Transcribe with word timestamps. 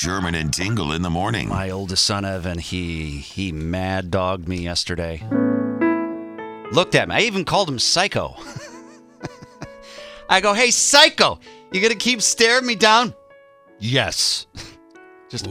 Sherman 0.00 0.34
and 0.34 0.52
Tingle 0.52 0.92
in 0.92 1.02
the 1.02 1.10
morning. 1.10 1.48
My 1.48 1.70
oldest 1.70 2.04
son 2.04 2.24
Evan, 2.24 2.58
he 2.58 3.18
he 3.18 3.52
mad 3.52 4.10
dogged 4.10 4.48
me 4.48 4.58
yesterday. 4.58 5.22
Looked 6.72 6.94
at 6.94 7.08
me. 7.08 7.16
I 7.16 7.20
even 7.22 7.44
called 7.44 7.68
him 7.68 7.78
psycho. 7.78 8.34
I 10.28 10.40
go, 10.40 10.54
"Hey, 10.54 10.70
psycho, 10.70 11.40
you 11.72 11.80
gonna 11.82 11.96
keep 11.96 12.22
staring 12.22 12.66
me 12.66 12.76
down?" 12.76 13.14
Yes. 13.78 14.46
Just 15.28 15.46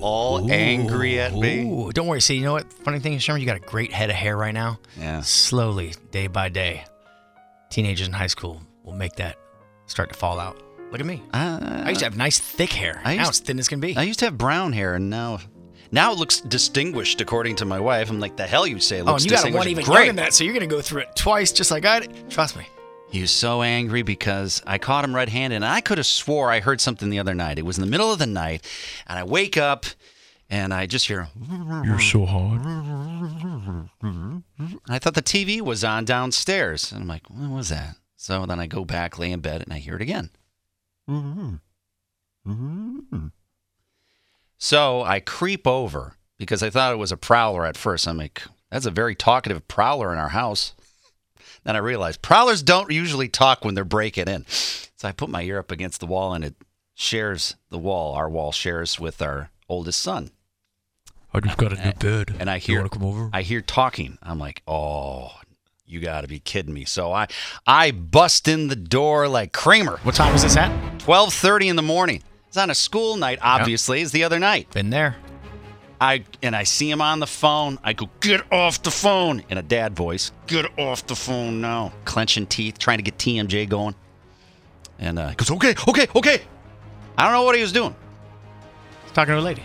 all 0.00 0.50
angry 0.50 1.20
at 1.20 1.34
me. 1.34 1.90
Don't 1.92 2.06
worry. 2.06 2.20
See, 2.20 2.36
you 2.36 2.44
know 2.44 2.54
what? 2.54 2.72
Funny 2.72 2.98
thing 2.98 3.12
is, 3.12 3.22
Sherman, 3.22 3.42
you 3.42 3.46
got 3.46 3.56
a 3.56 3.60
great 3.60 3.92
head 3.92 4.08
of 4.08 4.16
hair 4.16 4.36
right 4.36 4.54
now. 4.54 4.78
Yeah. 4.98 5.20
Slowly, 5.20 5.94
day 6.10 6.28
by 6.28 6.48
day, 6.48 6.84
teenagers 7.68 8.06
in 8.06 8.14
high 8.14 8.28
school 8.28 8.62
will 8.84 8.94
make 8.94 9.16
that 9.16 9.36
start 9.86 10.08
to 10.10 10.14
fall 10.14 10.40
out. 10.40 10.62
Look 10.90 11.00
at 11.00 11.06
me. 11.06 11.22
Uh, 11.34 11.82
I 11.84 11.90
used 11.90 12.00
to 12.00 12.06
have 12.06 12.16
nice, 12.16 12.38
thick 12.38 12.72
hair. 12.72 13.00
I 13.04 13.16
now 13.16 13.20
used- 13.22 13.30
it's 13.30 13.40
thin 13.40 13.58
as 13.58 13.68
can 13.68 13.80
be. 13.80 13.96
I 13.96 14.02
used 14.02 14.20
to 14.20 14.24
have 14.26 14.38
brown 14.38 14.72
hair, 14.72 14.94
and 14.94 15.10
now, 15.10 15.40
now 15.90 16.12
it 16.12 16.18
looks 16.18 16.40
distinguished 16.40 17.20
according 17.20 17.56
to 17.56 17.66
my 17.66 17.78
wife. 17.78 18.08
I'm 18.08 18.20
like, 18.20 18.36
the 18.36 18.46
hell 18.46 18.66
you 18.66 18.80
say? 18.80 18.98
It 18.98 19.02
oh, 19.02 19.12
looks 19.12 19.24
and 19.24 19.30
you 19.30 19.36
got 19.36 19.52
one 19.52 19.68
even 19.68 19.84
Great. 19.84 19.94
younger 19.94 20.06
than 20.08 20.16
that, 20.16 20.32
so 20.34 20.44
you're 20.44 20.54
gonna 20.54 20.66
go 20.66 20.80
through 20.80 21.02
it 21.02 21.14
twice, 21.14 21.52
just 21.52 21.70
like 21.70 21.84
I 21.84 22.00
did. 22.00 22.30
Trust 22.30 22.56
me. 22.56 22.66
He 23.10 23.20
was 23.22 23.30
so 23.30 23.62
angry 23.62 24.02
because 24.02 24.62
I 24.66 24.78
caught 24.78 25.04
him 25.04 25.14
red-handed, 25.14 25.56
and 25.56 25.64
I 25.64 25.80
could 25.80 25.98
have 25.98 26.06
swore 26.06 26.50
I 26.50 26.60
heard 26.60 26.80
something 26.80 27.10
the 27.10 27.18
other 27.18 27.34
night. 27.34 27.58
It 27.58 27.64
was 27.64 27.78
in 27.78 27.84
the 27.84 27.90
middle 27.90 28.12
of 28.12 28.18
the 28.18 28.26
night, 28.26 28.66
and 29.06 29.18
I 29.18 29.24
wake 29.24 29.56
up, 29.56 29.86
and 30.50 30.72
I 30.74 30.86
just 30.86 31.06
hear. 31.06 31.28
You're 31.84 32.00
so 32.00 32.26
hot. 32.26 32.60
I 34.88 34.98
thought 34.98 35.14
the 35.14 35.22
TV 35.22 35.60
was 35.60 35.84
on 35.84 36.04
downstairs, 36.04 36.92
and 36.92 37.02
I'm 37.02 37.08
like, 37.08 37.28
what 37.30 37.50
was 37.50 37.68
that? 37.70 37.96
So 38.16 38.44
then 38.46 38.58
I 38.60 38.66
go 38.66 38.84
back, 38.84 39.18
lay 39.18 39.32
in 39.32 39.40
bed, 39.40 39.62
and 39.62 39.72
I 39.72 39.78
hear 39.78 39.96
it 39.96 40.02
again. 40.02 40.30
Mm-hmm. 41.08 41.54
Mm-hmm. 42.46 43.26
So 44.58 45.02
I 45.02 45.20
creep 45.20 45.66
over 45.66 46.14
because 46.36 46.62
I 46.62 46.70
thought 46.70 46.92
it 46.92 46.98
was 46.98 47.12
a 47.12 47.16
prowler 47.16 47.64
at 47.64 47.76
first. 47.76 48.06
I'm 48.06 48.16
like, 48.16 48.42
that's 48.70 48.86
a 48.86 48.90
very 48.90 49.14
talkative 49.14 49.66
prowler 49.68 50.12
in 50.12 50.18
our 50.18 50.28
house. 50.30 50.74
Then 51.64 51.76
I 51.76 51.80
realized 51.80 52.22
prowlers 52.22 52.62
don't 52.62 52.90
usually 52.90 53.28
talk 53.28 53.64
when 53.64 53.74
they're 53.74 53.84
breaking 53.84 54.28
in. 54.28 54.44
So 54.46 55.08
I 55.08 55.12
put 55.12 55.30
my 55.30 55.42
ear 55.42 55.58
up 55.58 55.70
against 55.70 56.00
the 56.00 56.06
wall 56.06 56.34
and 56.34 56.44
it 56.44 56.54
shares 56.94 57.56
the 57.70 57.78
wall. 57.78 58.14
Our 58.14 58.28
wall 58.28 58.52
shares 58.52 58.98
with 58.98 59.22
our 59.22 59.50
oldest 59.68 60.00
son. 60.00 60.30
I 61.32 61.40
just 61.40 61.58
got 61.58 61.72
a 61.72 61.84
new 61.84 61.92
bed. 61.92 62.34
And 62.38 62.50
I 62.50 62.58
hear 62.58 62.78
wanna 62.78 62.88
come 62.88 63.04
over? 63.04 63.30
I 63.32 63.42
hear 63.42 63.60
talking. 63.60 64.18
I'm 64.22 64.38
like, 64.38 64.62
oh, 64.66 65.32
you 65.88 66.00
got 66.00 66.20
to 66.20 66.28
be 66.28 66.38
kidding 66.38 66.72
me. 66.74 66.84
So 66.84 67.12
I 67.12 67.26
I 67.66 67.90
bust 67.90 68.48
in 68.48 68.68
the 68.68 68.76
door 68.76 69.28
like 69.28 69.52
Kramer. 69.52 69.98
What 70.02 70.14
time 70.14 70.32
was 70.32 70.42
this 70.42 70.56
at? 70.56 70.70
12:30 70.98 71.70
in 71.70 71.76
the 71.76 71.82
morning. 71.82 72.22
It's 72.48 72.56
on 72.56 72.70
a 72.70 72.74
school 72.74 73.16
night, 73.16 73.38
obviously, 73.42 74.00
it's 74.00 74.10
the 74.10 74.24
other 74.24 74.38
night. 74.38 74.70
Been 74.70 74.90
there. 74.90 75.16
I 76.00 76.24
and 76.42 76.54
I 76.54 76.62
see 76.62 76.90
him 76.90 77.00
on 77.02 77.20
the 77.20 77.26
phone. 77.26 77.78
I 77.82 77.92
go, 77.92 78.08
get 78.20 78.50
off 78.52 78.82
the 78.82 78.90
phone 78.90 79.42
in 79.48 79.58
a 79.58 79.62
dad 79.62 79.96
voice. 79.96 80.30
Get 80.46 80.66
off 80.78 81.06
the 81.06 81.16
phone 81.16 81.60
now. 81.60 81.92
Clenching 82.04 82.46
teeth, 82.46 82.78
trying 82.78 82.98
to 82.98 83.02
get 83.02 83.18
TMJ 83.18 83.68
going. 83.68 83.94
And 84.98 85.18
uh, 85.18 85.28
he 85.28 85.34
goes, 85.34 85.50
okay, 85.50 85.74
okay, 85.88 86.06
okay. 86.14 86.40
I 87.16 87.24
don't 87.24 87.32
know 87.32 87.42
what 87.42 87.56
he 87.56 87.62
was 87.62 87.72
doing. 87.72 87.94
He's 89.04 89.12
talking 89.12 89.34
to 89.34 89.40
a 89.40 89.42
lady. 89.42 89.64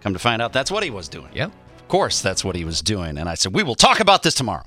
Come 0.00 0.12
to 0.12 0.18
find 0.18 0.42
out, 0.42 0.52
that's 0.52 0.70
what 0.70 0.82
he 0.82 0.90
was 0.90 1.08
doing. 1.08 1.30
Yep. 1.34 1.50
Of 1.78 1.88
course, 1.88 2.20
that's 2.20 2.44
what 2.44 2.56
he 2.56 2.64
was 2.64 2.82
doing. 2.82 3.18
And 3.18 3.28
I 3.28 3.34
said, 3.34 3.54
we 3.54 3.62
will 3.62 3.74
talk 3.74 4.00
about 4.00 4.22
this 4.22 4.34
tomorrow, 4.34 4.64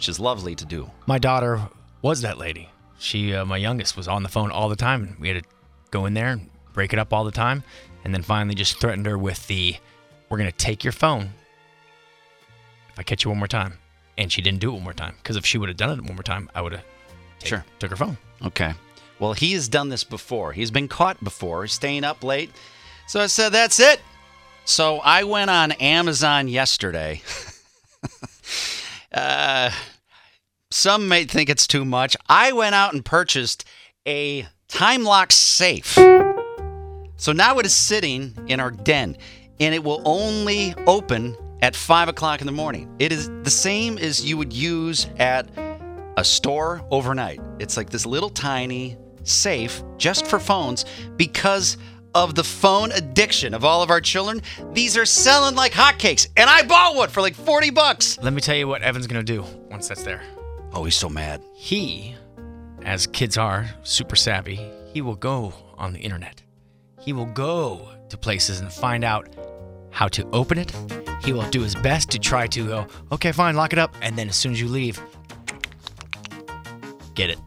which 0.00 0.08
is 0.08 0.18
lovely 0.18 0.54
to 0.54 0.64
do. 0.64 0.90
My 1.04 1.18
daughter 1.18 1.68
was 2.00 2.22
that 2.22 2.38
lady. 2.38 2.70
She, 2.98 3.34
uh, 3.34 3.44
my 3.44 3.58
youngest, 3.58 3.98
was 3.98 4.08
on 4.08 4.22
the 4.22 4.30
phone 4.30 4.50
all 4.50 4.70
the 4.70 4.74
time. 4.74 5.02
and 5.02 5.18
We 5.18 5.28
had 5.28 5.42
to 5.42 5.48
go 5.90 6.06
in 6.06 6.14
there 6.14 6.28
and 6.28 6.48
break 6.72 6.94
it 6.94 6.98
up 6.98 7.12
all 7.12 7.22
the 7.22 7.30
time, 7.30 7.64
and 8.02 8.14
then 8.14 8.22
finally 8.22 8.54
just 8.54 8.80
threatened 8.80 9.04
her 9.04 9.18
with 9.18 9.46
the, 9.46 9.76
"We're 10.30 10.38
gonna 10.38 10.52
take 10.52 10.84
your 10.84 10.94
phone 10.94 11.34
if 12.88 12.98
I 12.98 13.02
catch 13.02 13.24
you 13.24 13.30
one 13.30 13.36
more 13.40 13.46
time." 13.46 13.76
And 14.16 14.32
she 14.32 14.40
didn't 14.40 14.60
do 14.60 14.70
it 14.70 14.76
one 14.76 14.84
more 14.84 14.94
time 14.94 15.16
because 15.22 15.36
if 15.36 15.44
she 15.44 15.58
would 15.58 15.68
have 15.68 15.76
done 15.76 15.90
it 15.90 16.02
one 16.02 16.14
more 16.14 16.22
time, 16.22 16.48
I 16.54 16.62
would 16.62 16.72
have 16.72 16.84
Sure. 17.44 17.62
took 17.78 17.90
her 17.90 17.96
phone. 17.96 18.16
Okay. 18.42 18.72
Well, 19.18 19.34
he 19.34 19.52
has 19.52 19.68
done 19.68 19.90
this 19.90 20.02
before. 20.02 20.54
He's 20.54 20.70
been 20.70 20.88
caught 20.88 21.22
before, 21.22 21.66
staying 21.66 22.04
up 22.04 22.24
late. 22.24 22.50
So 23.06 23.20
I 23.20 23.26
said, 23.26 23.50
that's 23.52 23.78
it. 23.78 24.00
So 24.64 25.00
I 25.00 25.24
went 25.24 25.50
on 25.50 25.72
Amazon 25.72 26.48
yesterday. 26.48 27.20
uh, 29.12 29.70
some 30.70 31.08
may 31.08 31.24
think 31.24 31.50
it's 31.50 31.66
too 31.66 31.84
much. 31.84 32.16
I 32.28 32.52
went 32.52 32.74
out 32.74 32.92
and 32.92 33.04
purchased 33.04 33.64
a 34.06 34.46
time 34.68 35.04
lock 35.04 35.32
safe. 35.32 35.94
So 37.16 37.32
now 37.32 37.58
it 37.58 37.66
is 37.66 37.74
sitting 37.74 38.32
in 38.46 38.60
our 38.60 38.70
den, 38.70 39.16
and 39.58 39.74
it 39.74 39.82
will 39.82 40.00
only 40.04 40.74
open 40.86 41.36
at 41.60 41.76
5 41.76 42.08
o'clock 42.08 42.40
in 42.40 42.46
the 42.46 42.52
morning. 42.52 42.94
It 42.98 43.12
is 43.12 43.28
the 43.42 43.50
same 43.50 43.98
as 43.98 44.24
you 44.24 44.36
would 44.38 44.52
use 44.52 45.06
at 45.18 45.50
a 46.16 46.24
store 46.24 46.82
overnight. 46.90 47.40
It's 47.58 47.76
like 47.76 47.90
this 47.90 48.06
little 48.06 48.30
tiny 48.30 48.96
safe 49.24 49.82
just 49.98 50.26
for 50.26 50.38
phones 50.38 50.86
because 51.16 51.76
of 52.14 52.34
the 52.34 52.42
phone 52.42 52.90
addiction 52.92 53.54
of 53.54 53.64
all 53.64 53.82
of 53.82 53.90
our 53.90 54.00
children. 54.00 54.40
These 54.72 54.96
are 54.96 55.04
selling 55.04 55.54
like 55.56 55.72
hotcakes, 55.72 56.28
and 56.36 56.48
I 56.48 56.62
bought 56.62 56.96
one 56.96 57.08
for 57.08 57.20
like 57.20 57.34
40 57.34 57.70
bucks. 57.70 58.18
Let 58.22 58.32
me 58.32 58.40
tell 58.40 58.56
you 58.56 58.66
what 58.66 58.82
Evan's 58.82 59.06
gonna 59.06 59.22
do 59.22 59.44
once 59.68 59.88
that's 59.88 60.02
there. 60.02 60.22
Oh, 60.72 60.84
he's 60.84 60.96
so 60.96 61.08
mad. 61.08 61.42
He, 61.54 62.14
as 62.82 63.06
kids 63.06 63.36
are, 63.36 63.68
super 63.82 64.16
savvy, 64.16 64.60
he 64.92 65.00
will 65.00 65.16
go 65.16 65.52
on 65.76 65.92
the 65.92 65.98
internet. 65.98 66.42
He 67.00 67.12
will 67.12 67.26
go 67.26 67.88
to 68.08 68.16
places 68.16 68.60
and 68.60 68.72
find 68.72 69.02
out 69.04 69.28
how 69.90 70.08
to 70.08 70.28
open 70.30 70.58
it. 70.58 70.72
He 71.24 71.32
will 71.32 71.48
do 71.50 71.62
his 71.62 71.74
best 71.74 72.10
to 72.10 72.18
try 72.18 72.46
to 72.48 72.66
go, 72.66 72.86
okay, 73.12 73.32
fine, 73.32 73.56
lock 73.56 73.72
it 73.72 73.78
up. 73.78 73.94
And 74.00 74.16
then 74.16 74.28
as 74.28 74.36
soon 74.36 74.52
as 74.52 74.60
you 74.60 74.68
leave, 74.68 75.00
get 77.14 77.30
it. 77.30 77.38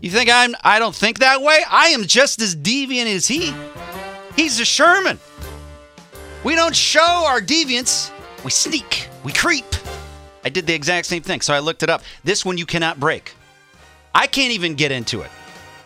You 0.00 0.10
think 0.10 0.30
I'm 0.30 0.54
I 0.62 0.78
don't 0.78 0.94
think 0.94 1.20
that 1.20 1.40
way? 1.40 1.60
I 1.68 1.88
am 1.88 2.04
just 2.04 2.42
as 2.42 2.54
deviant 2.54 3.06
as 3.06 3.26
he. 3.26 3.54
He's 4.36 4.60
a 4.60 4.64
Sherman. 4.64 5.18
We 6.44 6.54
don't 6.54 6.76
show 6.76 7.24
our 7.26 7.40
deviance. 7.40 8.10
We 8.44 8.50
sneak. 8.50 9.08
We 9.24 9.32
creep. 9.32 9.64
I 10.46 10.48
did 10.48 10.68
the 10.68 10.74
exact 10.74 11.08
same 11.08 11.22
thing. 11.22 11.40
So 11.40 11.52
I 11.52 11.58
looked 11.58 11.82
it 11.82 11.90
up. 11.90 12.02
This 12.22 12.44
one 12.44 12.56
you 12.56 12.66
cannot 12.66 13.00
break. 13.00 13.34
I 14.14 14.28
can't 14.28 14.52
even 14.52 14.76
get 14.76 14.92
into 14.92 15.22
it. 15.22 15.30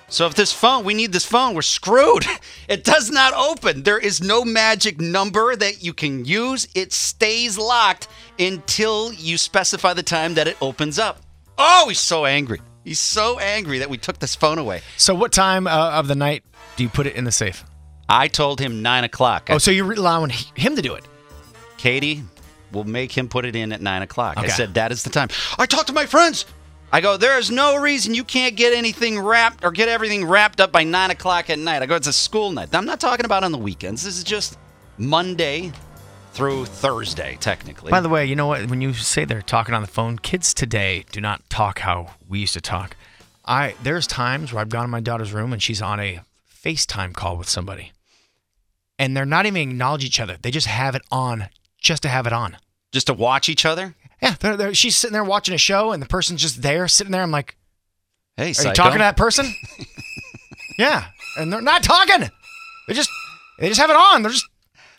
So 0.08 0.26
if 0.26 0.34
this 0.34 0.52
phone, 0.52 0.84
we 0.84 0.92
need 0.92 1.12
this 1.12 1.24
phone, 1.24 1.54
we're 1.54 1.62
screwed. 1.62 2.26
It 2.68 2.84
does 2.84 3.10
not 3.10 3.32
open. 3.32 3.82
There 3.82 3.98
is 3.98 4.22
no 4.22 4.44
magic 4.44 5.00
number 5.00 5.56
that 5.56 5.82
you 5.82 5.92
can 5.92 6.24
use. 6.24 6.68
It 6.74 6.92
stays 6.92 7.58
locked 7.58 8.06
until 8.38 9.12
you 9.14 9.38
specify 9.38 9.94
the 9.94 10.04
time 10.04 10.34
that 10.34 10.46
it 10.46 10.56
opens 10.60 11.00
up. 11.00 11.20
Oh, 11.58 11.86
he's 11.88 11.98
so 11.98 12.26
angry. 12.26 12.60
He's 12.84 13.00
so 13.00 13.40
angry 13.40 13.78
that 13.78 13.90
we 13.90 13.98
took 13.98 14.20
this 14.20 14.36
phone 14.36 14.58
away. 14.58 14.82
So, 14.96 15.16
what 15.16 15.32
time 15.32 15.66
uh, 15.66 15.98
of 15.98 16.06
the 16.06 16.14
night 16.14 16.44
do 16.76 16.84
you 16.84 16.88
put 16.88 17.08
it 17.08 17.16
in 17.16 17.24
the 17.24 17.32
safe? 17.32 17.64
I 18.08 18.28
told 18.28 18.60
him 18.60 18.82
nine 18.82 19.02
o'clock. 19.02 19.48
Oh, 19.50 19.58
so 19.58 19.72
you're 19.72 19.90
allowing 19.90 20.30
him 20.54 20.76
to 20.76 20.82
do 20.82 20.94
it? 20.94 21.04
Katie 21.76 22.22
will 22.72 22.84
make 22.84 23.16
him 23.16 23.28
put 23.28 23.44
it 23.44 23.56
in 23.56 23.72
at 23.72 23.80
nine 23.80 24.02
o'clock. 24.02 24.38
I 24.38 24.48
said 24.48 24.74
that 24.74 24.92
is 24.92 25.02
the 25.02 25.10
time. 25.10 25.28
I 25.58 25.66
talked 25.66 25.88
to 25.88 25.92
my 25.92 26.06
friends. 26.06 26.46
I 26.92 27.00
go, 27.00 27.16
there 27.16 27.38
is 27.38 27.50
no 27.52 27.76
reason 27.76 28.14
you 28.14 28.24
can't 28.24 28.56
get 28.56 28.72
anything 28.72 29.20
wrapped 29.20 29.64
or 29.64 29.70
get 29.70 29.88
everything 29.88 30.24
wrapped 30.24 30.60
up 30.60 30.72
by 30.72 30.82
nine 30.82 31.10
o'clock 31.10 31.48
at 31.48 31.58
night. 31.58 31.82
I 31.82 31.86
go, 31.86 31.94
it's 31.94 32.08
a 32.08 32.12
school 32.12 32.50
night. 32.50 32.74
I'm 32.74 32.84
not 32.84 32.98
talking 32.98 33.24
about 33.24 33.44
on 33.44 33.52
the 33.52 33.58
weekends. 33.58 34.02
This 34.02 34.18
is 34.18 34.24
just 34.24 34.58
Monday 34.98 35.72
through 36.32 36.64
Thursday, 36.64 37.36
technically. 37.40 37.90
By 37.90 38.00
the 38.00 38.08
way, 38.08 38.26
you 38.26 38.34
know 38.34 38.46
what? 38.46 38.68
When 38.68 38.80
you 38.80 38.92
say 38.92 39.24
they're 39.24 39.42
talking 39.42 39.74
on 39.74 39.82
the 39.82 39.88
phone, 39.88 40.18
kids 40.18 40.52
today 40.52 41.04
do 41.12 41.20
not 41.20 41.48
talk 41.48 41.80
how 41.80 42.14
we 42.28 42.40
used 42.40 42.54
to 42.54 42.60
talk. 42.60 42.96
I 43.44 43.74
there's 43.82 44.06
times 44.06 44.52
where 44.52 44.60
I've 44.60 44.68
gone 44.68 44.84
in 44.84 44.90
my 44.90 45.00
daughter's 45.00 45.32
room 45.32 45.52
and 45.52 45.62
she's 45.62 45.82
on 45.82 46.00
a 46.00 46.20
FaceTime 46.52 47.14
call 47.14 47.36
with 47.36 47.48
somebody, 47.48 47.92
and 48.98 49.16
they're 49.16 49.24
not 49.24 49.46
even 49.46 49.70
acknowledge 49.70 50.04
each 50.04 50.20
other. 50.20 50.36
They 50.40 50.50
just 50.50 50.66
have 50.66 50.94
it 50.94 51.02
on 51.10 51.48
just 51.80 52.02
to 52.02 52.08
have 52.08 52.26
it 52.26 52.32
on. 52.32 52.56
just 52.92 53.06
to 53.08 53.14
watch 53.14 53.48
each 53.48 53.64
other. 53.64 53.94
Yeah, 54.22 54.34
they're, 54.38 54.56
they're, 54.56 54.74
she's 54.74 54.96
sitting 54.96 55.12
there 55.14 55.24
watching 55.24 55.54
a 55.54 55.58
show, 55.58 55.92
and 55.92 56.02
the 56.02 56.06
person's 56.06 56.42
just 56.42 56.60
there, 56.62 56.86
sitting 56.88 57.10
there. 57.12 57.22
I'm 57.22 57.30
like, 57.30 57.56
Hey, 58.36 58.50
are 58.50 58.54
psycho. 58.54 58.68
you 58.68 58.74
talking 58.74 58.92
to 58.94 58.98
that 59.04 59.16
person? 59.16 59.54
yeah, 60.78 61.06
and 61.38 61.52
they're 61.52 61.60
not 61.62 61.82
talking. 61.82 62.28
They 62.88 62.94
just 62.94 63.10
they 63.58 63.68
just 63.68 63.80
have 63.80 63.90
it 63.90 63.96
on. 63.96 64.22
They're 64.22 64.30
just 64.32 64.48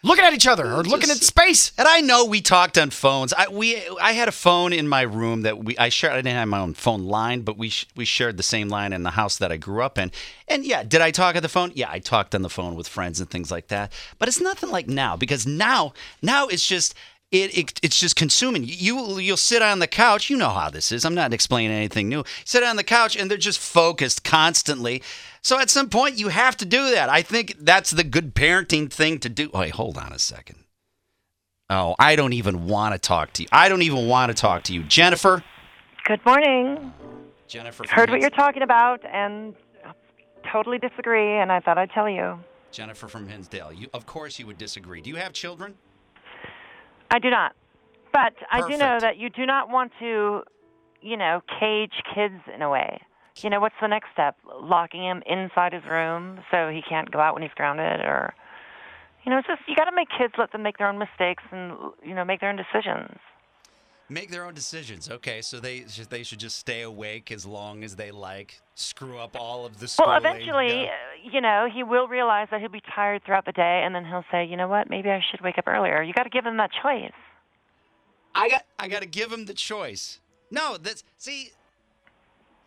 looking 0.04 0.26
at 0.26 0.34
each 0.34 0.48
other 0.48 0.66
or 0.66 0.84
looking 0.84 1.10
at 1.10 1.18
space. 1.18 1.72
And 1.78 1.88
I 1.88 2.02
know 2.02 2.26
we 2.26 2.42
talked 2.42 2.78
on 2.78 2.90
phones. 2.90 3.34
I 3.34 3.48
we 3.50 3.82
I 4.02 4.14
had 4.14 4.28
a 4.28 4.32
phone 4.32 4.74
in 4.74 4.88
my 4.88 5.02
room 5.02 5.44
that 5.44 5.64
we 5.64 5.78
I 5.78 5.90
shared. 5.90 6.14
I 6.14 6.18
didn't 6.18 6.34
have 6.34 6.48
my 6.48 6.60
own 6.60 6.74
phone 6.74 7.06
line, 7.06 7.42
but 7.42 7.58
we 7.58 7.70
sh- 7.70 7.88
we 7.96 8.06
shared 8.06 8.38
the 8.38 8.44
same 8.44 8.70
line 8.70 8.94
in 8.94 9.04
the 9.04 9.12
house 9.12 9.38
that 9.38 9.52
I 9.52 9.58
grew 9.58 9.84
up 9.84 9.98
in. 9.98 10.12
And 10.48 10.66
yeah, 10.66 10.84
did 10.84 11.02
I 11.02 11.12
talk 11.12 11.36
on 11.36 11.42
the 11.42 11.50
phone? 11.50 11.72
Yeah, 11.76 11.90
I 11.90 12.00
talked 12.00 12.36
on 12.36 12.42
the 12.42 12.50
phone 12.50 12.76
with 12.76 12.88
friends 12.88 13.20
and 13.20 13.30
things 13.30 13.52
like 13.52 13.68
that. 13.68 13.92
But 14.20 14.28
it's 14.28 14.42
nothing 14.42 14.70
like 14.70 14.88
now 14.88 15.16
because 15.16 15.46
now 15.46 15.94
now 16.22 16.48
it's 16.48 16.68
just. 16.68 16.96
It, 17.32 17.58
it, 17.58 17.80
it's 17.82 17.98
just 17.98 18.18
consuming. 18.18 18.66
You 18.66 19.18
you'll 19.20 19.38
sit 19.38 19.62
on 19.62 19.80
the 19.80 19.88
couch. 19.88 20.30
You 20.30 20.36
know 20.36 20.50
how 20.50 20.70
this 20.70 20.92
is. 20.92 21.06
I'm 21.06 21.16
not 21.16 21.34
explaining 21.34 21.72
anything 21.72 22.10
new. 22.10 22.26
Sit 22.44 22.62
on 22.62 22.76
the 22.76 22.84
couch 22.84 23.16
and 23.16 23.32
they're 23.32 23.38
just 23.38 23.60
focused 23.60 24.26
constantly. 24.26 25.02
So 25.42 25.58
at 25.58 25.70
some 25.70 25.90
point 25.90 26.20
you 26.20 26.28
have 26.28 26.58
to 26.58 26.66
do 26.66 26.92
that. 26.92 27.08
I 27.08 27.22
think 27.22 27.56
that's 27.60 27.92
the 27.92 28.04
good 28.04 28.36
parenting 28.36 28.92
thing 28.92 29.18
to 29.20 29.30
do. 29.30 29.50
Wait, 29.54 29.72
hold 29.72 29.98
on 29.98 30.12
a 30.12 30.20
second. 30.20 30.66
Oh, 31.70 31.96
I 31.98 32.18
don't 32.18 32.34
even 32.34 32.68
want 32.68 32.96
to 32.96 33.00
talk 33.00 33.32
to 33.34 33.44
you. 33.44 33.48
I 33.50 33.70
don't 33.70 33.82
even 33.82 34.10
want 34.10 34.30
to 34.30 34.34
talk 34.34 34.64
to 34.64 34.74
you. 34.74 34.84
Jennifer? 34.84 35.42
Good 36.06 36.20
morning. 36.26 36.92
Jennifer 37.48 37.86
Heard 37.90 38.10
what 38.10 38.20
you're 38.20 38.30
talking 38.30 38.62
about 38.62 39.06
and 39.06 39.56
totally 40.52 40.80
disagree, 40.80 41.38
and 41.38 41.50
I 41.50 41.62
thought 41.62 41.78
I'd 41.78 41.92
tell 41.92 42.10
you. 42.10 42.40
Jennifer 42.72 43.08
from 43.08 43.28
Hinsdale. 43.28 43.72
You, 43.72 43.88
of 43.94 44.06
course 44.06 44.38
you 44.38 44.46
would 44.48 44.58
disagree. 44.58 45.00
Do 45.00 45.10
you 45.10 45.16
have 45.16 45.32
children? 45.32 45.76
I 47.12 47.20
do 47.20 47.30
not. 47.30 47.56
But 48.12 48.34
I 48.50 48.68
do 48.68 48.78
know 48.78 48.98
that 49.00 49.18
you 49.18 49.30
do 49.30 49.46
not 49.46 49.70
want 49.70 49.92
to, 50.00 50.42
you 51.02 51.18
know, 51.18 51.42
cage 51.60 51.94
kids 52.14 52.42
in 52.54 52.62
a 52.62 52.70
way. 52.70 53.02
You 53.42 53.50
know, 53.50 53.60
what's 53.60 53.76
the 53.82 53.88
next 53.88 54.08
step? 54.14 54.36
Locking 54.60 55.04
him 55.04 55.22
inside 55.26 55.74
his 55.74 55.84
room 55.90 56.40
so 56.52 56.70
he 56.70 56.82
can't 56.88 57.10
go 57.12 57.20
out 57.20 57.34
when 57.34 57.44
he's 57.44 57.54
grounded 57.56 58.02
or 58.02 58.34
you 59.26 59.32
know, 59.32 59.38
it's 59.38 59.48
just 59.48 59.62
you 59.68 59.76
got 59.76 59.86
to 59.86 59.96
make 59.96 60.08
kids 60.18 60.34
let 60.38 60.52
them 60.52 60.64
make 60.64 60.78
their 60.78 60.88
own 60.88 60.98
mistakes 60.98 61.44
and 61.52 61.74
you 62.04 62.16
know, 62.16 62.26
make 62.26 62.40
their 62.40 62.50
own 62.50 62.58
decisions. 62.58 63.18
Make 64.10 64.30
their 64.30 64.46
own 64.46 64.54
decisions. 64.54 65.10
Okay, 65.10 65.42
so 65.42 65.60
they 65.60 65.86
should, 65.88 66.10
they 66.10 66.24
should 66.24 66.40
just 66.40 66.58
stay 66.58 66.82
awake 66.82 67.32
as 67.32 67.46
long 67.46 67.84
as 67.84 67.96
they 67.96 68.12
like. 68.12 68.60
Screw 68.76 69.18
up 69.18 69.38
all 69.40 69.66
of 69.66 69.80
the 69.80 69.90
Well, 70.00 70.18
eventually. 70.18 70.90
You 71.24 71.42
know, 71.42 71.68
he 71.72 71.84
will 71.84 72.08
realize 72.08 72.48
that 72.52 72.62
he'll 72.62 72.70
be 72.70 72.82
tired 72.96 73.24
throughout 73.26 73.46
the 73.46 73.52
day, 73.52 73.84
and 73.86 73.94
then 73.94 74.06
he'll 74.06 74.26
say, 74.32 74.46
"You 74.46 74.58
know 74.58 74.68
what? 74.68 74.90
Maybe 74.90 75.10
I 75.10 75.22
should 75.30 75.42
wake 75.42 75.58
up 75.58 75.68
earlier." 75.68 76.02
You 76.02 76.14
got 76.14 76.24
to 76.24 76.30
give 76.30 76.46
him 76.46 76.58
that 76.58 76.72
choice. 76.82 77.12
I 78.34 78.50
got 78.50 78.66
I 78.80 78.88
got 78.88 79.02
to 79.02 79.08
give 79.08 79.32
him 79.32 79.46
the 79.46 79.54
choice. 79.54 80.20
No, 80.50 80.78
that's 80.78 81.04
see. 81.18 81.52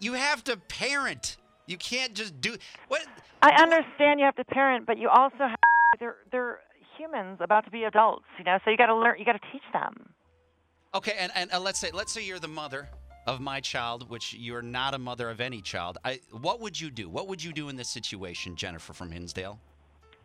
You 0.01 0.15
have 0.15 0.45
to 0.45 0.57
parent. 0.57 1.37
You 1.67 1.77
can't 1.77 2.15
just 2.15 2.41
do 2.41 2.57
what. 2.89 3.03
I 3.43 3.63
understand 3.63 4.21
you 4.21 4.27
have 4.27 4.37
to 4.37 4.45
parent, 4.45 4.87
but 4.87 4.99
you 4.99 5.09
also 5.09 5.39
have 5.39 5.57
they're 5.99 6.17
they're 6.31 6.61
humans 6.97 7.39
about 7.41 7.65
to 7.65 7.71
be 7.71 7.85
adults, 7.85 8.25
you 8.39 8.45
know. 8.45 8.59
So 8.65 8.71
you 8.71 8.77
got 8.77 8.87
to 8.87 8.95
learn. 8.95 9.19
You 9.19 9.25
got 9.25 9.33
to 9.33 9.53
teach 9.53 9.63
them. 9.73 10.11
Okay, 10.95 11.15
and, 11.19 11.33
and 11.35 11.53
uh, 11.53 11.61
let's 11.61 11.79
say 11.79 11.91
let's 11.93 12.13
say 12.13 12.25
you're 12.25 12.39
the 12.39 12.49
mother 12.49 12.89
of 13.27 13.41
my 13.41 13.61
child, 13.61 14.11
which 14.11 14.35
you're 14.35 14.63
not 14.63 14.95
a 14.95 14.99
mother 14.99 15.31
of 15.31 15.41
any 15.41 15.61
child. 15.61 15.99
I 16.05 16.21
what 16.31 16.61
would 16.61 16.81
you 16.81 16.91
do? 16.91 17.09
What 17.09 17.29
would 17.29 17.43
you 17.43 17.53
do 17.53 17.69
in 17.69 17.77
this 17.77 17.89
situation, 17.89 18.57
Jennifer 18.57 18.93
from 18.93 19.11
Hinsdale? 19.11 19.59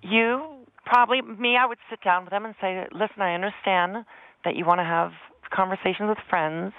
You 0.01 0.65
probably 0.85 1.21
me. 1.21 1.57
I 1.57 1.65
would 1.65 1.77
sit 1.89 2.01
down 2.01 2.23
with 2.23 2.31
them 2.31 2.45
and 2.45 2.55
say, 2.61 2.87
"Listen, 2.91 3.21
I 3.21 3.33
understand 3.33 4.05
that 4.43 4.55
you 4.55 4.65
want 4.65 4.79
to 4.79 4.85
have 4.85 5.11
conversations 5.51 6.09
with 6.09 6.17
friends 6.29 6.73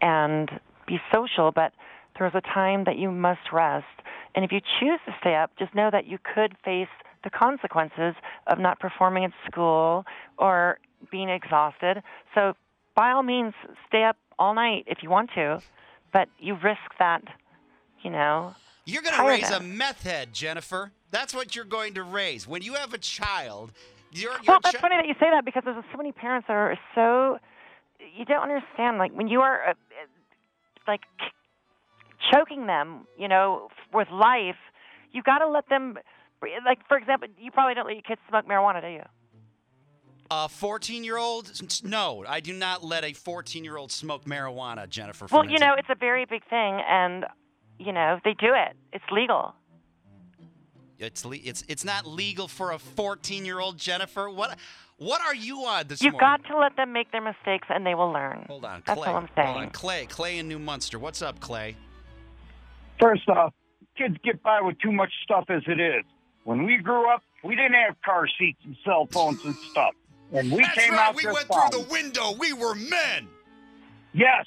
and 0.00 0.50
be 0.86 0.98
social, 1.12 1.52
but 1.52 1.72
there's 2.18 2.34
a 2.34 2.40
time 2.40 2.84
that 2.84 2.96
you 2.96 3.10
must 3.10 3.52
rest. 3.52 3.86
And 4.34 4.44
if 4.44 4.52
you 4.52 4.60
choose 4.80 5.00
to 5.06 5.14
stay 5.20 5.34
up, 5.34 5.50
just 5.58 5.74
know 5.74 5.90
that 5.90 6.06
you 6.06 6.18
could 6.18 6.56
face 6.64 6.88
the 7.24 7.30
consequences 7.30 8.14
of 8.46 8.58
not 8.58 8.78
performing 8.78 9.24
at 9.24 9.32
school 9.50 10.04
or 10.38 10.78
being 11.10 11.28
exhausted. 11.28 12.02
So, 12.34 12.54
by 12.94 13.10
all 13.10 13.22
means, 13.22 13.54
stay 13.88 14.04
up 14.04 14.16
all 14.38 14.54
night 14.54 14.84
if 14.86 14.98
you 15.02 15.10
want 15.10 15.30
to, 15.34 15.60
but 16.12 16.28
you 16.38 16.54
risk 16.54 16.80
that, 16.98 17.22
you 18.02 18.10
know." 18.10 18.54
You're 18.84 19.02
going 19.02 19.16
to 19.16 19.26
raise 19.26 19.50
a 19.50 19.60
meth 19.60 20.04
head, 20.04 20.32
Jennifer. 20.32 20.92
That's 21.10 21.34
what 21.34 21.56
you're 21.56 21.64
going 21.64 21.94
to 21.94 22.04
raise. 22.04 22.46
When 22.46 22.62
you 22.62 22.74
have 22.74 22.94
a 22.94 22.98
child, 22.98 23.72
you're, 24.12 24.30
you're 24.32 24.40
Well, 24.46 24.58
that's 24.62 24.76
chi- 24.76 24.80
funny 24.80 24.96
that 24.96 25.06
you 25.08 25.14
say 25.14 25.28
that 25.30 25.44
because 25.44 25.62
there's 25.64 25.84
so 25.90 25.96
many 25.96 26.12
parents 26.12 26.46
that 26.46 26.54
are 26.54 26.78
so 26.94 27.38
you 28.16 28.24
don't 28.24 28.42
understand. 28.42 28.98
Like 28.98 29.12
when 29.12 29.28
you 29.28 29.40
are 29.40 29.70
uh, 29.70 29.70
uh, 29.70 29.74
like 30.86 31.00
choking 32.32 32.66
them, 32.66 33.06
you 33.18 33.28
know, 33.28 33.68
with 33.92 34.08
life, 34.10 34.56
you 35.12 35.22
got 35.22 35.38
to 35.38 35.48
let 35.48 35.68
them. 35.68 35.98
Like 36.64 36.78
for 36.86 36.96
example, 36.96 37.28
you 37.38 37.50
probably 37.50 37.74
don't 37.74 37.86
let 37.86 37.94
your 37.94 38.02
kids 38.02 38.20
smoke 38.28 38.46
marijuana, 38.46 38.80
do 38.82 38.88
you? 38.88 39.02
A 40.30 40.48
14 40.48 41.04
year 41.04 41.16
old. 41.18 41.52
No, 41.84 42.24
I 42.26 42.40
do 42.40 42.52
not 42.52 42.84
let 42.84 43.04
a 43.04 43.12
14 43.12 43.64
year 43.64 43.76
old 43.76 43.92
smoke 43.92 44.24
marijuana, 44.24 44.88
Jennifer. 44.88 45.26
Well, 45.30 45.42
from 45.42 45.50
you 45.50 45.58
know, 45.58 45.74
it's 45.78 45.88
a 45.90 45.94
very 45.94 46.24
big 46.24 46.42
thing, 46.48 46.80
and 46.88 47.24
you 47.78 47.92
know 47.92 48.18
they 48.24 48.34
do 48.34 48.52
it. 48.54 48.76
It's 48.92 49.04
legal. 49.10 49.54
it's 50.98 51.24
le- 51.24 51.36
it's 51.36 51.64
it's 51.68 51.84
not 51.84 52.06
legal 52.06 52.48
for 52.48 52.72
a 52.72 52.78
14 52.78 53.44
year 53.44 53.60
old, 53.60 53.78
Jennifer. 53.78 54.28
What 54.30 54.58
what 54.98 55.20
are 55.20 55.34
you 55.34 55.60
on 55.66 55.86
this 55.88 56.02
You've 56.02 56.12
morning? 56.14 56.38
got 56.42 56.44
to 56.48 56.58
let 56.58 56.76
them 56.76 56.92
make 56.92 57.12
their 57.12 57.20
mistakes, 57.20 57.68
and 57.68 57.84
they 57.86 57.94
will 57.94 58.10
learn. 58.10 58.44
Hold 58.48 58.64
on, 58.64 58.82
That's 58.86 58.98
Clay. 58.98 59.08
all 59.10 59.16
I'm 59.16 59.28
Hold 59.36 59.56
on. 59.64 59.70
Clay. 59.70 60.06
Clay 60.06 60.38
in 60.38 60.48
New 60.48 60.58
Munster. 60.58 60.98
What's 60.98 61.20
up, 61.22 61.38
Clay? 61.40 61.76
First 62.98 63.28
off, 63.28 63.52
kids 63.98 64.16
get 64.24 64.42
by 64.42 64.62
with 64.62 64.78
too 64.80 64.92
much 64.92 65.12
stuff 65.22 65.44
as 65.50 65.62
it 65.66 65.78
is. 65.78 66.04
When 66.44 66.64
we 66.64 66.78
grew 66.78 67.12
up, 67.12 67.22
we 67.44 67.56
didn't 67.56 67.74
have 67.74 67.96
car 68.02 68.26
seats 68.38 68.60
and 68.64 68.74
cell 68.84 69.06
phones 69.10 69.44
and 69.44 69.54
stuff. 69.54 69.92
And 70.32 70.50
we 70.50 70.66
came 70.74 70.94
out 70.94 71.16
just 71.16 71.46
fine. 71.46 71.88
window. 71.88 72.32
We 72.38 72.52
were 72.52 72.74
men. 72.74 73.28
Yes. 74.12 74.46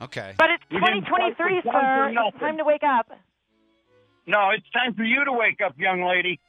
Okay. 0.00 0.34
But 0.36 0.50
it's 0.50 0.64
We 0.70 0.80
didn't 0.80 1.04
fight 1.04 1.36
2023, 1.36 1.60
for 1.62 1.72
guns 1.72 2.16
sir. 2.16 2.22
It's 2.28 2.38
time 2.38 2.58
to 2.58 2.64
wake 2.64 2.82
up. 2.82 3.10
No, 4.26 4.50
it's 4.50 4.68
time 4.70 4.94
for 4.94 5.04
you 5.04 5.24
to 5.24 5.32
wake 5.32 5.60
up, 5.64 5.78
young 5.78 6.02
lady. 6.02 6.40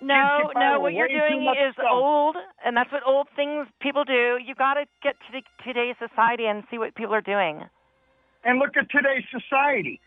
No, 0.00 0.14
Kids 0.14 0.48
get 0.48 0.54
by 0.54 0.60
no, 0.60 0.80
what 0.80 0.92
you're 0.92 1.08
doing 1.08 1.42
is 1.42 1.74
stuff. 1.74 1.86
old, 1.90 2.36
and 2.64 2.76
that's 2.76 2.92
what 2.92 3.02
old 3.06 3.28
things 3.34 3.66
people 3.80 4.04
do. 4.04 4.38
You 4.44 4.54
got 4.54 4.74
to 4.74 4.84
get 5.02 5.16
to 5.26 5.32
the, 5.32 5.42
today's 5.64 5.96
society 5.98 6.46
and 6.46 6.64
see 6.70 6.78
what 6.78 6.94
people 6.94 7.14
are 7.14 7.22
doing. 7.22 7.64
And 8.44 8.58
look 8.58 8.76
at 8.76 8.90
today's 8.90 9.24
society. 9.32 10.00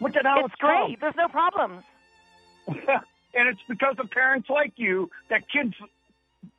Look 0.00 0.16
at 0.16 0.24
how 0.24 0.44
it's 0.44 0.54
it's 0.54 0.60
great. 0.60 1.00
There's 1.00 1.16
no 1.16 1.28
problems. 1.28 1.84
and 2.66 3.48
it's 3.48 3.60
because 3.68 3.96
of 3.98 4.10
parents 4.10 4.48
like 4.48 4.72
you 4.76 5.10
that 5.28 5.42
kids 5.50 5.74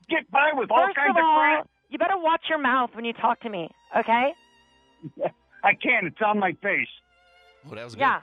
get 0.10 0.30
by 0.32 0.52
with 0.54 0.72
all 0.72 0.86
First 0.88 0.96
kinds 0.96 1.12
of 1.12 1.18
of 1.18 1.24
all, 1.24 1.40
crap. 1.40 1.70
you 1.90 1.98
better 1.98 2.18
watch 2.18 2.44
your 2.50 2.58
mouth 2.60 2.90
when 2.94 3.06
you 3.06 3.14
talk 3.14 3.40
to 3.42 3.50
me, 3.50 3.70
okay? 3.98 4.34
I 5.64 5.74
can't. 5.74 6.06
It's 6.08 6.22
on 6.26 6.40
my 6.40 6.54
face. 6.62 6.88
Oh, 7.70 7.76
that 7.76 7.84
was 7.84 7.96
good. 7.96 8.02
Yeah. 8.02 8.20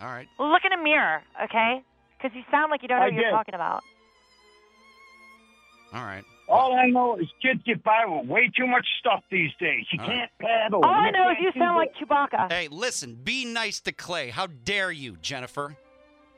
All 0.00 0.08
right. 0.08 0.26
Look 0.38 0.62
in 0.64 0.72
a 0.72 0.82
mirror, 0.82 1.22
okay? 1.44 1.82
Because 2.16 2.34
you 2.36 2.42
sound 2.50 2.70
like 2.70 2.82
you 2.82 2.88
don't 2.88 2.98
know 2.98 3.04
I 3.04 3.08
what 3.10 3.14
you're 3.14 3.30
talking 3.30 3.54
about. 3.54 3.82
All 5.94 6.02
right. 6.04 6.24
All 6.48 6.74
I 6.74 6.86
know 6.86 7.16
is 7.18 7.26
kids 7.40 7.60
get 7.64 7.82
by 7.84 8.04
with 8.06 8.26
way 8.26 8.50
too 8.56 8.66
much 8.66 8.86
stuff 8.98 9.22
these 9.30 9.50
days. 9.60 9.84
You 9.92 10.00
All 10.00 10.06
can't 10.06 10.30
paddle. 10.40 10.84
All 10.84 10.90
I 10.92 11.10
know 11.10 11.30
is 11.30 11.36
you 11.40 11.52
do 11.52 11.58
sound 11.58 11.76
like 11.76 11.92
this. 11.98 12.08
Chewbacca. 12.08 12.50
Hey, 12.52 12.68
listen. 12.68 13.14
Be 13.14 13.44
nice 13.44 13.80
to 13.82 13.92
Clay. 13.92 14.30
How 14.30 14.46
dare 14.46 14.90
you, 14.90 15.16
Jennifer? 15.22 15.76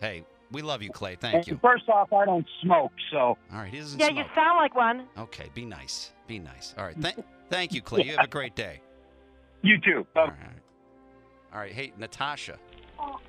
Hey, 0.01 0.25
we 0.53 0.63
love 0.63 0.83
you, 0.83 0.91
Clay. 0.91 1.17
Thank 1.17 1.35
And 1.35 1.47
you. 1.49 1.59
First 1.63 1.89
off, 1.89 2.13
I 2.13 2.25
don't 2.25 2.47
smoke, 2.63 2.93
so 3.11 3.19
All 3.19 3.37
right. 3.53 3.73
He 3.73 3.79
doesn't 3.79 3.99
Yeah, 3.99 4.09
smoke. 4.09 4.19
you 4.19 4.25
sound 4.35 4.57
like 4.57 4.75
one. 4.75 5.07
Okay. 5.19 5.51
Be 5.55 5.65
nice. 5.65 6.13
Be 6.27 6.39
nice. 6.39 6.75
All 6.79 6.85
right. 6.85 7.01
Th- 7.01 7.17
thank 7.51 7.73
you, 7.73 7.83
Clay. 7.83 8.05
You 8.05 8.17
have 8.17 8.25
a 8.27 8.29
great 8.29 8.55
day. 8.55 8.81
you 9.63 9.79
too. 9.81 10.07
All 10.17 10.27
right. 10.29 10.37
All 11.53 11.61
right. 11.61 11.73
Hey, 11.73 11.93
Natasha. 11.99 12.59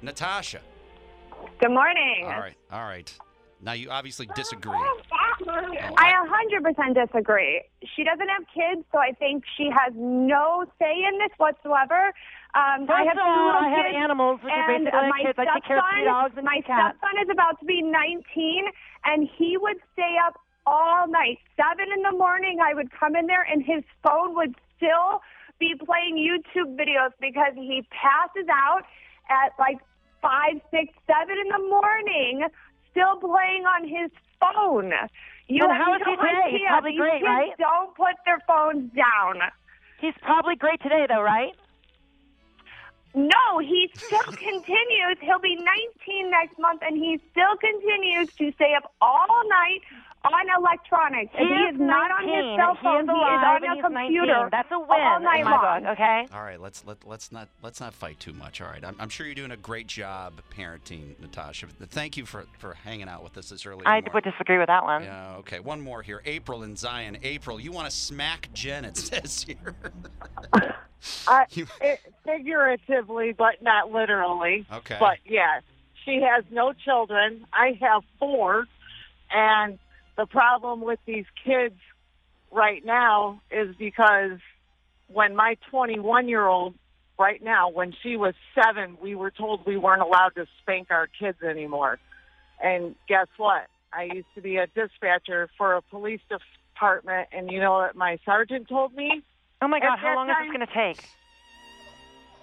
Natasha. 0.01 0.61
Good 1.59 1.71
morning. 1.71 2.23
All 2.25 2.39
right. 2.39 2.55
All 2.71 2.83
right. 2.83 3.13
Now 3.65 3.73
you 3.73 3.89
obviously 3.89 4.29
disagree. 4.35 4.77
I 5.97 6.13
100% 6.21 6.93
disagree. 6.93 7.63
She 7.95 8.03
doesn't 8.03 8.29
have 8.29 8.45
kids, 8.53 8.85
so 8.91 8.99
I 8.99 9.11
think 9.17 9.43
she 9.57 9.69
has 9.73 9.91
no 9.97 10.65
say 10.77 10.93
in 11.01 11.17
this 11.17 11.33
whatsoever. 11.37 12.13
Um, 12.53 12.85
I 12.87 13.03
have 13.09 13.17
two 13.17 13.25
all, 13.25 13.45
little 13.47 13.65
I 13.65 13.73
have 13.73 13.95
animals, 13.95 14.39
which 14.43 14.53
are 14.53 14.69
and 14.69 14.85
basically 14.85 14.99
uh, 15.01 15.09
my 15.09 15.21
kids. 15.25 15.39
I 15.41 15.45
take 15.57 15.65
care 15.65 15.77
of 15.81 15.83
three 15.91 16.05
stepson- 16.05 16.13
dogs 16.13 16.33
and 16.37 16.45
my 16.45 16.61
stepson 16.61 17.15
is 17.25 17.29
about 17.33 17.59
to 17.59 17.65
be 17.65 17.81
19, 17.81 18.69
and 19.03 19.27
he 19.35 19.57
would 19.57 19.81
stay 19.93 20.15
up 20.21 20.39
all 20.67 21.07
night. 21.09 21.41
Seven 21.57 21.89
in 21.91 22.03
the 22.03 22.13
morning, 22.15 22.61
I 22.61 22.73
would 22.75 22.93
come 22.93 23.15
in 23.15 23.25
there, 23.25 23.41
and 23.41 23.65
his 23.65 23.83
phone 24.05 24.35
would 24.35 24.55
still 24.77 25.25
be 25.59 25.73
playing 25.73 26.21
YouTube 26.21 26.77
videos 26.77 27.17
because 27.19 27.57
he 27.57 27.81
passes 27.89 28.47
out 28.47 28.85
at 29.29 29.57
like 29.57 29.81
five, 30.21 30.61
six, 30.69 30.93
seven 31.09 31.35
in 31.37 31.49
the 31.49 31.65
morning, 31.67 32.47
still 32.95 33.19
playing 33.19 33.67
on 33.67 33.83
his 33.83 34.09
phone. 34.39 34.93
You 35.47 35.67
Well, 35.67 35.75
how 35.75 35.93
is 35.93 36.01
he 36.05 36.15
today? 36.15 36.47
He's 36.51 36.61
probably 36.67 36.91
These 36.91 36.99
great, 36.99 37.23
right? 37.23 37.51
Don't 37.59 37.93
put 37.95 38.15
their 38.25 38.39
phones 38.47 38.91
down. 38.95 39.41
He's 39.99 40.15
probably 40.21 40.55
great 40.55 40.81
today, 40.81 41.05
though, 41.07 41.21
right? 41.21 41.53
No, 43.13 43.59
he 43.59 43.89
still 43.93 44.23
continues. 44.31 45.17
He'll 45.21 45.39
be 45.39 45.55
19 45.55 46.31
next 46.31 46.57
month, 46.57 46.81
and 46.83 46.97
he 46.97 47.19
still 47.31 47.55
continues 47.57 48.33
to 48.35 48.51
stay 48.53 48.73
up 48.75 48.91
all 49.01 49.41
night 49.49 49.81
on 50.33 50.63
electronics. 50.63 51.33
and 51.37 51.47
he 51.47 51.55
is 51.55 51.79
not 51.79 52.11
on 52.11 52.23
his 52.27 52.57
cell 52.57 52.77
phone. 52.81 53.05
He 53.07 53.11
is 53.11 53.17
He 53.17 53.25
is 53.25 53.41
alive 53.41 53.43
on 53.43 53.69
and 53.69 53.79
a 53.79 53.81
computer 53.81 54.25
19. 54.25 54.49
That's 54.51 54.71
a 54.71 54.79
win. 54.79 54.89
all 54.89 55.19
night 55.19 55.45
long. 55.45 55.83
book. 55.83 55.91
Okay. 55.93 56.27
All 56.33 56.43
right, 56.43 56.59
let's 56.59 56.83
let 56.85 57.05
let's 57.05 57.31
not 57.31 57.49
let's 57.61 57.79
not 57.79 57.93
fight 57.93 58.19
too 58.19 58.33
much. 58.33 58.61
All 58.61 58.67
right, 58.67 58.83
I'm, 58.83 58.95
I'm 58.99 59.09
sure 59.09 59.25
you're 59.25 59.35
doing 59.35 59.51
a 59.51 59.57
great 59.57 59.87
job 59.87 60.33
parenting, 60.55 61.19
Natasha. 61.19 61.67
Thank 61.89 62.17
you 62.17 62.25
for 62.25 62.45
for 62.59 62.73
hanging 62.73 63.07
out 63.07 63.23
with 63.23 63.37
us 63.37 63.49
this 63.49 63.65
early. 63.65 63.81
in 63.81 63.87
I 63.87 64.01
would 64.13 64.23
disagree 64.23 64.57
with 64.57 64.67
that 64.67 64.83
one. 64.83 65.03
Yeah, 65.03 65.35
okay. 65.37 65.59
One 65.59 65.81
more 65.81 66.01
here. 66.01 66.21
April 66.25 66.63
and 66.63 66.77
Zion. 66.77 67.17
April, 67.23 67.59
you 67.59 67.71
want 67.71 67.89
to 67.89 67.95
smack 67.95 68.49
Jen, 68.53 68.85
it 68.85 68.97
says 68.97 69.43
here. 69.43 69.75
I, 71.27 71.45
it, 71.81 71.99
figuratively, 72.23 73.33
but 73.33 73.61
not 73.61 73.91
literally. 73.91 74.65
Okay. 74.71 74.97
But 74.99 75.17
yes, 75.25 75.61
she 76.03 76.21
has 76.21 76.43
no 76.51 76.73
children. 76.73 77.45
I 77.53 77.77
have 77.81 78.03
four, 78.19 78.67
and 79.31 79.77
the 80.17 80.25
problem 80.25 80.81
with 80.81 80.99
these 81.05 81.25
kids 81.43 81.75
right 82.51 82.83
now 82.85 83.41
is 83.51 83.75
because 83.75 84.39
when 85.07 85.35
my 85.35 85.57
21 85.69 86.27
year 86.27 86.45
old 86.45 86.73
right 87.17 87.41
now, 87.43 87.69
when 87.69 87.93
she 88.03 88.17
was 88.17 88.33
seven, 88.53 88.97
we 89.01 89.15
were 89.15 89.31
told 89.31 89.65
we 89.65 89.77
weren't 89.77 90.01
allowed 90.01 90.35
to 90.35 90.45
spank 90.61 90.87
our 90.89 91.07
kids 91.07 91.41
anymore. 91.43 91.99
And 92.61 92.95
guess 93.07 93.27
what? 93.37 93.67
I 93.93 94.03
used 94.03 94.27
to 94.35 94.41
be 94.41 94.57
a 94.57 94.67
dispatcher 94.67 95.49
for 95.57 95.75
a 95.75 95.81
police 95.81 96.21
department, 96.29 97.29
and 97.31 97.51
you 97.51 97.59
know 97.59 97.73
what 97.73 97.95
my 97.95 98.19
sergeant 98.25 98.67
told 98.67 98.93
me? 98.93 99.21
Oh 99.61 99.67
my 99.67 99.77
At 99.77 99.83
God, 99.83 99.99
how 99.99 100.07
that 100.07 100.15
long 100.15 100.29
is 100.29 100.35
this 100.41 100.47
going 100.47 100.67
to 100.67 100.73
take? 100.73 101.09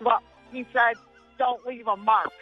Well, 0.01 0.23
he 0.51 0.67
said, 0.73 0.95
don't 1.39 1.65
leave 1.67 1.87
a 1.87 1.97
mark. 1.97 2.33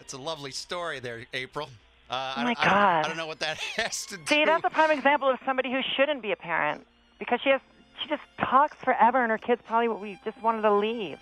It's 0.00 0.14
a 0.14 0.18
lovely 0.18 0.50
story 0.50 1.00
there, 1.00 1.26
April. 1.34 1.68
Uh, 2.10 2.34
Oh 2.36 2.42
my 2.42 2.54
don't- 2.54 2.58
I 2.58 2.64
don't- 2.64 3.04
I 3.04 3.08
don't 3.08 3.16
know 3.16 3.26
what 3.26 3.38
that 3.38 3.58
has 3.76 4.04
to 4.06 4.16
do. 4.16 4.24
See, 4.26 4.44
that's 4.44 4.64
a 4.64 4.70
prime 4.70 4.90
example 4.90 5.28
of 5.30 5.38
somebody 5.46 5.70
who 5.70 5.80
shouldn't 5.96 6.22
be 6.22 6.32
a 6.32 6.36
parent 6.36 6.86
because 7.18 7.40
she 7.42 7.50
has 7.50 7.60
she 8.02 8.08
just 8.08 8.22
talks 8.38 8.76
forever, 8.78 9.22
and 9.22 9.30
her 9.30 9.36
kids 9.38 9.60
probably 9.66 9.86
what 9.88 10.00
we 10.00 10.18
just 10.24 10.40
wanted 10.42 10.62
to 10.62 10.72
leave. 10.72 11.18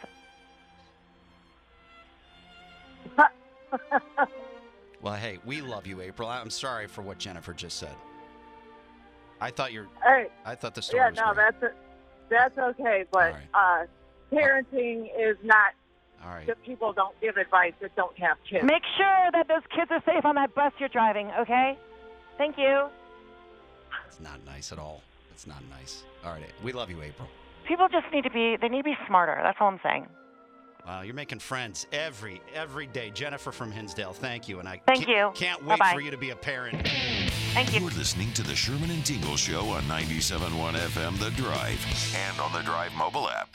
Well, 5.01 5.15
hey, 5.15 5.39
we 5.45 5.61
love 5.61 5.87
you, 5.87 6.01
April. 6.01 6.29
I'm 6.29 6.51
sorry 6.51 6.89
for 6.89 7.03
what 7.03 7.19
Jennifer 7.19 7.53
just 7.53 7.77
said. 7.77 7.95
I 9.41 9.51
thought 9.51 9.73
you're. 9.73 9.87
Hey, 10.03 10.27
I 10.45 10.57
thought 10.57 10.75
the 10.75 10.83
story 10.83 11.01
yeah, 11.05 11.11
was 11.11 11.19
no, 11.19 11.35
great. 11.35 11.55
that's 11.61 11.75
that's 12.29 12.59
okay. 12.59 13.05
But 13.13 13.37
uh, 13.55 13.85
parenting 14.33 15.09
is 15.17 15.37
not 15.45 15.75
All 16.25 16.31
right. 16.31 16.47
that 16.47 16.63
people 16.65 16.93
don't 16.93 17.19
give 17.21 17.37
advice 17.37 17.73
that 17.81 17.95
don't 17.97 18.17
have 18.19 18.37
kids. 18.49 18.65
Make 18.65 18.83
sure 18.97 19.31
that 19.33 19.47
those 19.49 19.63
kids 19.75 19.91
are 19.91 20.03
safe 20.05 20.25
on 20.25 20.35
that 20.35 20.55
bus 20.55 20.73
you're 20.79 20.89
driving. 20.89 21.31
Okay? 21.41 21.79
Thank 22.37 22.59
you. 22.59 22.89
It's 24.07 24.21
not 24.21 24.45
nice 24.45 24.73
at 24.73 24.79
all. 24.79 25.03
It's 25.33 25.47
not 25.47 25.63
nice. 25.71 26.03
All 26.25 26.33
right, 26.33 26.43
we 26.65 26.73
love 26.73 26.91
you, 26.91 27.01
April. 27.03 27.29
People 27.67 27.87
just 27.89 28.07
need 28.13 28.25
to 28.25 28.31
be 28.31 28.57
they 28.61 28.69
need 28.69 28.79
to 28.79 28.85
be 28.85 28.97
smarter. 29.07 29.39
That's 29.43 29.59
all 29.61 29.69
I'm 29.69 29.81
saying. 29.83 30.07
Wow, 30.87 31.03
you're 31.03 31.15
making 31.15 31.39
friends 31.41 31.87
every 31.93 32.41
every 32.55 32.87
day. 32.87 33.11
Jennifer 33.11 33.53
from 33.53 33.71
Hinsdale, 33.71 34.13
thank 34.15 34.49
you, 34.49 34.59
and 34.59 34.69
I 34.69 34.81
Thank 34.87 35.05
can't, 35.05 35.09
you. 35.09 35.31
can't 35.35 35.61
wait 35.65 35.79
Bye-bye. 35.79 35.93
for 35.95 36.01
you 36.01 36.11
to 36.11 36.17
be 36.17 36.31
a 36.31 36.37
parent. 36.37 36.89
Thank 37.53 37.73
you. 37.75 37.81
You're 37.81 37.91
listening 37.91 38.33
to 38.33 38.43
the 38.43 38.55
Sherman 38.57 38.91
and 38.91 39.05
Tingle 39.05 39.37
Show 39.37 39.69
on 39.69 39.83
97.1 39.83 40.49
FM 40.75 41.19
The 41.19 41.31
Drive 41.33 42.15
and 42.17 42.41
on 42.41 42.53
the 42.53 42.63
Drive 42.63 42.93
mobile 42.95 43.29
app. 43.29 43.51